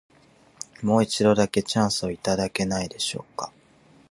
[0.81, 3.53] もう一度だけ、チャンスをいただけないでしょうか。